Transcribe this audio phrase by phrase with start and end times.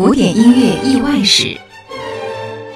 [0.00, 1.60] 古典音乐意外史，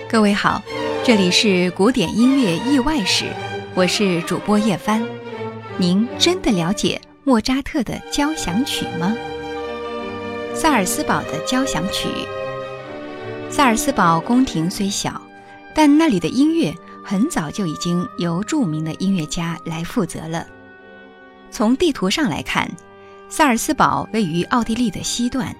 [0.06, 0.62] 各位好，
[1.02, 3.24] 这里是古典音乐意外史，
[3.74, 5.02] 我是主播叶帆。
[5.78, 9.16] 您真的了解莫扎特的交响曲吗？
[10.52, 12.08] 萨尔斯堡的交响曲。
[13.48, 15.18] 萨尔斯堡宫廷虽小，
[15.74, 20.46] 但那里的音乐很早就已经由著名的音乐家来负责了。
[21.50, 22.70] 从地图上来看，
[23.30, 25.56] 萨尔斯堡位于奥地利的西段。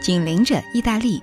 [0.00, 1.22] 紧邻着意大利，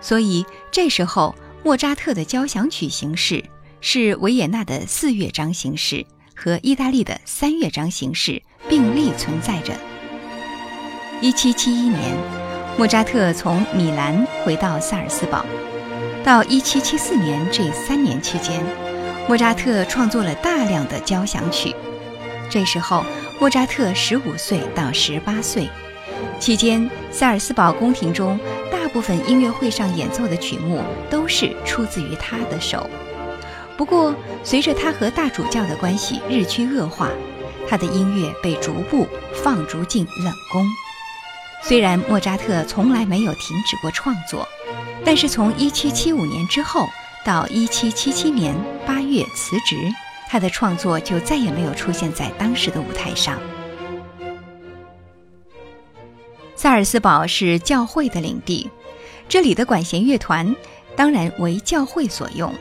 [0.00, 3.44] 所以这时候莫扎特的交响曲形式
[3.80, 6.04] 是维也纳的四乐章形式
[6.34, 9.72] 和意大利的三乐章形式并立存在着。
[11.20, 12.16] 一七七一年，
[12.76, 15.44] 莫扎特从米兰回到萨尔斯堡，
[16.22, 18.62] 到一七七四年这三年期间，
[19.26, 21.74] 莫扎特创作了大量的交响曲。
[22.50, 23.04] 这时候，
[23.40, 25.68] 莫扎特十五岁到十八岁。
[26.38, 28.38] 期间，萨尔斯堡宫廷中
[28.70, 32.88] 大部分音乐会上演奏的曲目都是出自于他的手。
[33.76, 37.08] 不过，随着他和大主教的关系日趋恶化，
[37.68, 40.66] 他的音乐被逐步放逐进冷宫。
[41.62, 44.46] 虽然莫扎特从来没有停止过创作，
[45.04, 46.86] 但是从1775年之后
[47.24, 48.54] 到1777年
[48.86, 49.76] 8月辞职，
[50.28, 53.38] 他的创作就再也没有出现在当时的舞台上。
[56.56, 58.70] 萨尔斯堡是教会的领地，
[59.28, 60.56] 这里的管弦乐团
[60.96, 62.52] 当然为教会所用。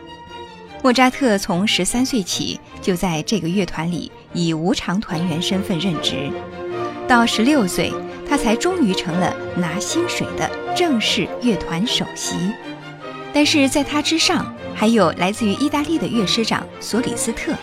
[0.84, 6.30] 莫扎特从十三岁起就在这个乐团里以无偿团员身份任职，
[7.08, 7.92] 到十六岁
[8.28, 12.36] 他才终于成了拿薪水的正式乐团首席。
[13.34, 17.54] 但是在他之上还有来自于意大利的乐师长索里斯特。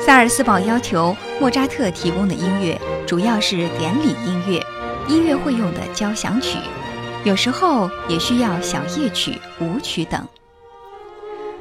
[0.00, 4.60] 萨尔斯堡要求莫扎特提供的音乐主要是典礼音乐。
[5.08, 6.58] 音乐会用的交响曲，
[7.24, 10.26] 有时候也需要小夜曲、舞曲等。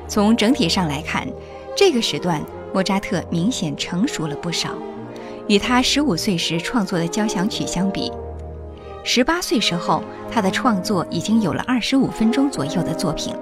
[0.07, 1.27] 从整体上来看，
[1.75, 2.41] 这个时段
[2.73, 4.69] 莫扎特明显成熟了不少。
[5.49, 8.09] 与他十五岁时创作的交响曲相比，
[9.03, 10.01] 十八岁时候
[10.31, 13.35] 他的创作已经有了二十五分钟左右的作品，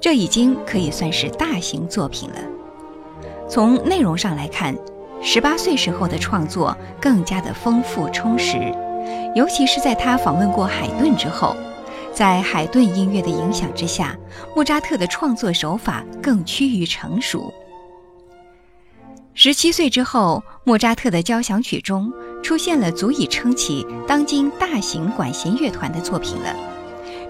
[0.00, 2.36] 这已经可以算是大型作品了。
[3.48, 4.74] 从内容上来看，
[5.22, 8.74] 十八岁时候的创作更加的丰富充实。
[9.34, 11.56] 尤其是在他访问过海顿之后，
[12.12, 14.16] 在海顿音乐的影响之下，
[14.54, 17.52] 莫扎特的创作手法更趋于成熟。
[19.34, 26.54] 十七岁之后，莫扎特的交响曲中出现了足以撑起当今大型管弦乐团的作品了，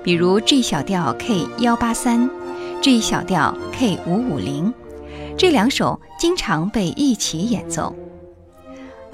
[0.02, 2.28] 比如 G 小调 K 幺八三、
[2.82, 4.70] G 小调 K 五五零，
[5.38, 7.94] 这两首经常被一起演奏。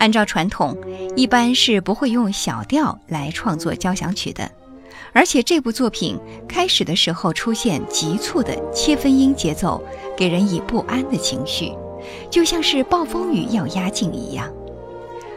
[0.00, 0.74] 按照传统，
[1.14, 4.50] 一般是不会用小调来创作交响曲的，
[5.12, 6.18] 而且这部作品
[6.48, 9.82] 开始的时候出现急促的切分音节奏，
[10.16, 11.74] 给人以不安的情绪，
[12.30, 14.50] 就像是暴风雨要压境一样。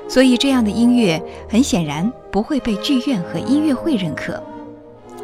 [0.08, 4.42] 所以这样的音乐很显然不会被剧院和音乐会认可。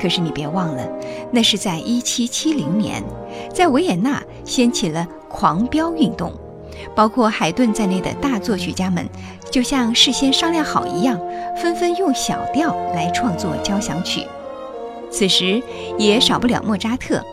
[0.01, 0.85] 可是你别忘了，
[1.31, 3.01] 那是在1770年，
[3.53, 6.33] 在维也纳掀起了狂飙运动。
[6.95, 9.07] 包括海顿在内的大作曲家们，
[9.51, 11.19] 就像事先商量好一样，
[11.61, 14.25] 纷纷用小调来创作交响曲。
[15.11, 15.61] 此时
[15.97, 17.23] 也少不了莫扎特。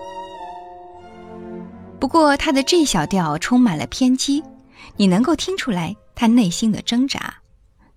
[1.99, 4.43] 不过他的 G 小调充满了偏激，
[4.97, 7.37] 你能够听出来他内心的挣扎。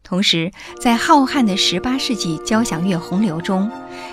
[0.02, 0.52] 同时，
[0.82, 3.70] 在浩瀚的十八世纪交响乐洪流中，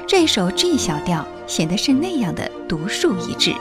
[0.07, 3.55] 这首 G 小调显得是那样的独树一帜。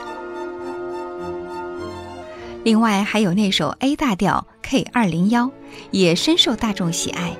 [2.66, 5.52] 另外还有那首 A 大调 K 二零幺，
[5.92, 7.36] 也深受大众喜爱。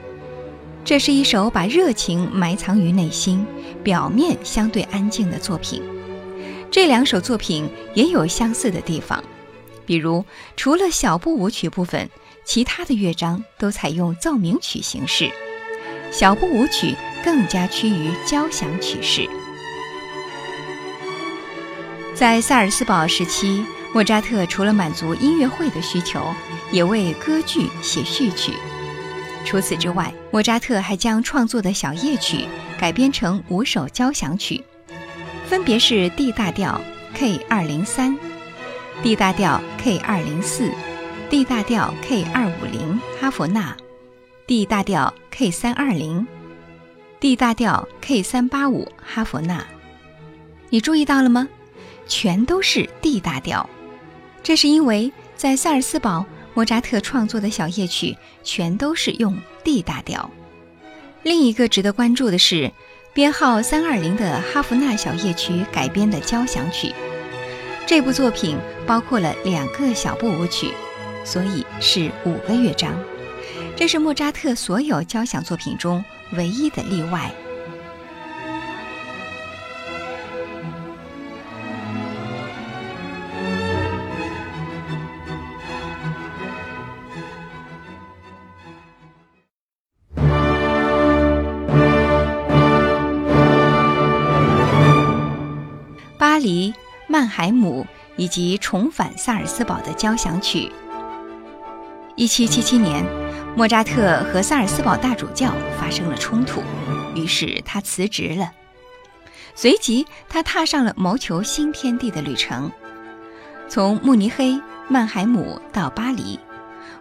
[0.85, 3.45] 这是一首把热情埋藏于内心、
[3.83, 5.83] 表面相对安静的作品。
[6.71, 9.25] 这两首作品也有相似的地方，
[9.85, 10.25] 比如
[10.57, 12.09] 除了小步舞曲部分，
[12.45, 15.29] 其他的乐章都采用奏鸣曲形式，
[16.13, 16.95] 小步舞曲
[17.25, 19.29] 更加趋于交响曲式。
[22.15, 23.67] 在萨尔斯堡时期。
[23.93, 26.23] 莫扎特除了满足音乐会的需求，
[26.71, 28.53] 也为歌剧写序曲。
[29.45, 32.47] 除此之外，莫扎特还将创作的小夜曲
[32.79, 34.63] 改编成五首交响曲，
[35.47, 36.81] 分别是 D 大调
[37.15, 38.19] K 二零三、
[39.03, 40.71] D 大调 K 二零四、
[41.31, 43.75] D 大调 K 二五零哈弗纳、
[44.47, 46.27] D 大调 K 三二零、
[47.19, 49.65] D 大调 K 三八五哈弗纳。
[50.69, 51.49] 你注意到了吗？
[52.09, 53.69] 全都是 D 大调，
[54.47, 60.31] 这是因为在萨尔斯堡，莫扎特创作的小夜曲全都是用 D 大调。
[61.25, 62.71] 另一个值得关注的是，
[63.13, 66.95] 编号三二零的哈弗纳小夜曲改编的交响曲。
[67.87, 68.57] 这部作品
[68.87, 70.71] 包括了两个小步舞曲，
[71.25, 72.97] 所以是五个乐章。
[73.75, 76.05] 这是莫扎特所有交响作品中
[76.35, 77.35] 唯一的例外。
[97.37, 97.87] 海姆
[98.17, 100.73] 以及重返萨尔斯堡的交响曲。
[102.15, 103.05] 一七七七年，
[103.55, 106.63] 莫扎特和萨尔斯堡大主教发生了冲突，
[107.15, 108.51] 于是他辞职了。
[109.55, 112.73] 随即，他踏上了谋求新天地的旅程。
[113.69, 116.41] 从慕尼黑、曼海姆到巴黎，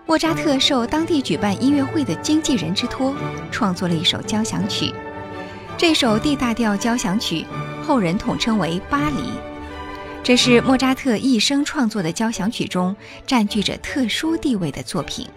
[0.06, 3.16] 莫扎特受当地举办音乐会的经纪人之托，
[3.52, 4.94] 创作了一首交响曲。
[5.78, 7.46] 这首 D 大调交响曲。
[7.88, 9.16] 后人统称为《巴黎》，
[10.26, 12.96] 这是莫扎特一生创作的交响曲中
[13.28, 15.30] 占据着特殊地位的作品。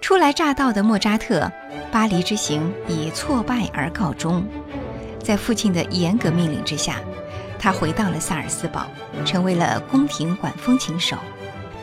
[0.00, 1.50] 初来乍到的莫扎特，
[1.90, 4.46] 巴黎之行以挫败而告终。
[5.20, 7.00] 在父亲的严格命令之下，
[7.58, 8.86] 他回到了萨尔斯堡，
[9.24, 11.16] 成为了宫廷管风琴手。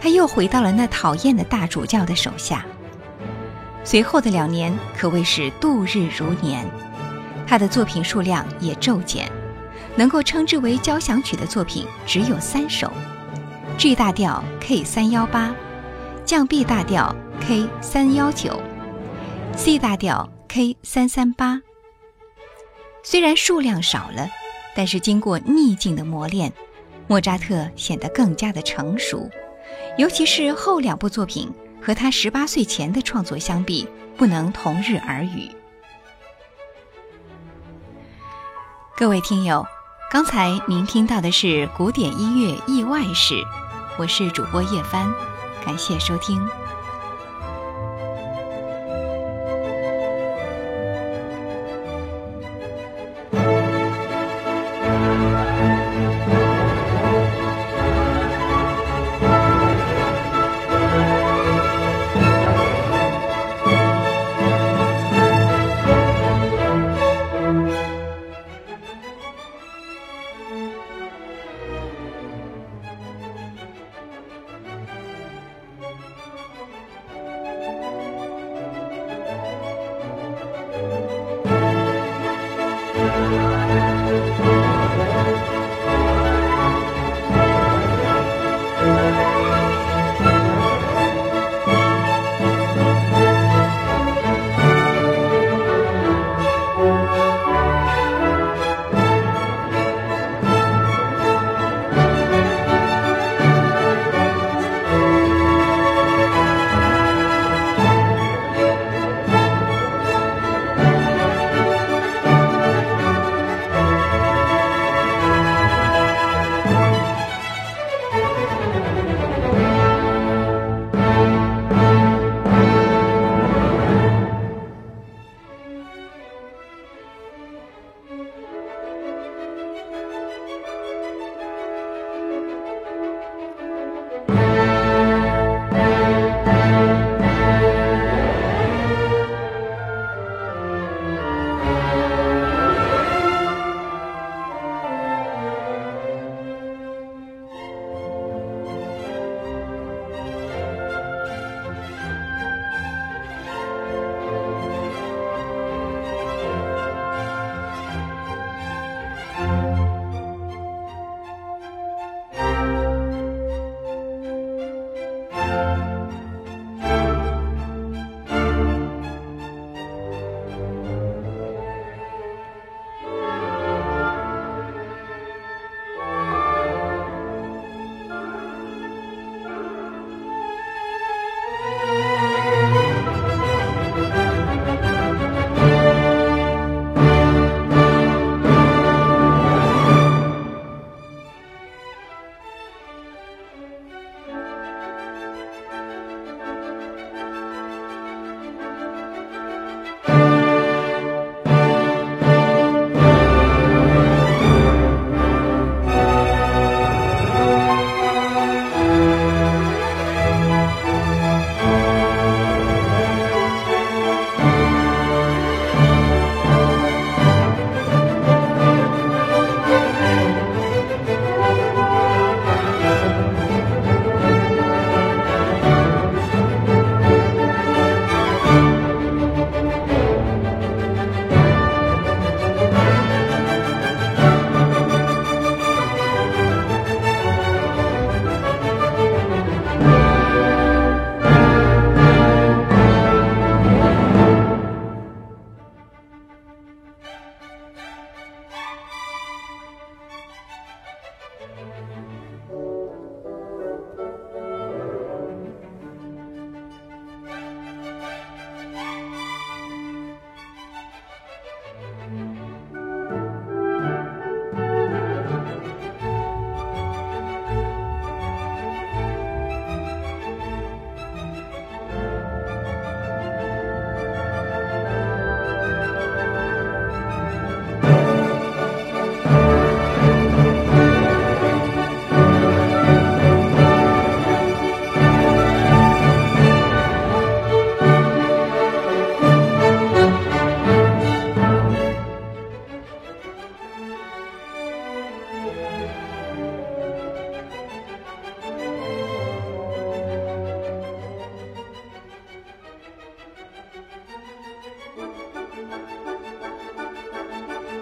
[0.01, 2.65] 他又回到了那讨厌的大主教的手下。
[3.83, 6.65] 随后的两年可谓是度日如年，
[7.45, 9.29] 他的作品数量也骤减。
[9.97, 12.92] 能够称之为交响曲的作品只有三首
[13.77, 15.56] ：G 大调 K 三幺八，
[16.25, 18.62] 降 B 大调 K 三幺九
[19.56, 21.62] ，C 大调 K 三三八。
[23.03, 24.27] 虽然数量少了，
[24.75, 26.51] 但是经过逆境的磨练，
[27.07, 29.30] 莫扎特显得更加的成熟。
[29.98, 31.50] 尤其是后两部作品
[31.81, 33.88] 和他十八岁前的创作相比，
[34.18, 35.50] 不能同日而语。
[38.98, 39.65] 各位听友。
[40.15, 43.45] 刚才您听到的是古典音乐意外史，
[43.97, 45.13] 我是主播叶帆，
[45.65, 46.41] 感谢收听。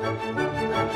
[0.04, 0.93] なんだ?